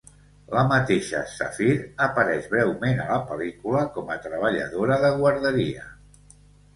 [0.53, 5.85] La mateixa Safir apareix breument a la pel·lícula com a treballadora de guarderia.